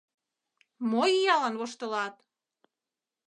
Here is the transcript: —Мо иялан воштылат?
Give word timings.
—Мо 0.89 1.03
иялан 1.17 1.55
воштылат? 1.59 2.15